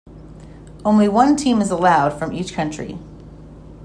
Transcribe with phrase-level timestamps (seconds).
[0.83, 2.97] Only one team is allowed from each country.